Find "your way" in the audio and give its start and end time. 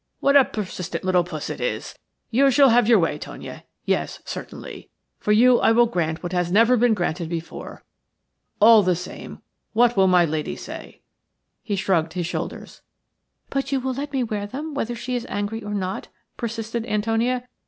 2.87-3.19